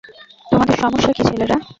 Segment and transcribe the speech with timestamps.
[0.45, 1.57] তোমাদের সমস্যা কী ছেলেরা?